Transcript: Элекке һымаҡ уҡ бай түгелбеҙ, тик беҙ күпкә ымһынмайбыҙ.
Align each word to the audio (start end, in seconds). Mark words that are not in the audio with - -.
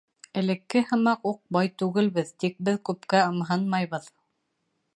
Элекке 0.39 0.79
һымаҡ 0.91 1.27
уҡ 1.31 1.37
бай 1.57 1.69
түгелбеҙ, 1.81 2.31
тик 2.45 2.57
беҙ 2.69 2.81
күпкә 2.91 3.21
ымһынмайбыҙ. 3.27 4.09